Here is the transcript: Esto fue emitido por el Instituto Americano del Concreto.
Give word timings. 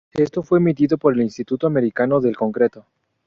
Esto 0.15 0.41
fue 0.41 0.57
emitido 0.57 0.97
por 0.97 1.13
el 1.13 1.21
Instituto 1.21 1.67
Americano 1.67 2.19
del 2.21 2.35
Concreto. 2.35 2.87